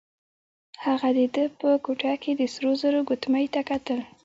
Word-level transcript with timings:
هغه 0.85 1.09
د 1.17 1.19
ده 1.33 1.43
په 1.59 1.69
ګوته 1.85 2.13
کې 2.21 2.31
د 2.35 2.41
سرو 2.53 2.71
زرو 2.81 2.99
ګوتمۍ 3.09 3.45
ته 3.53 3.61
کتل. 3.69 3.99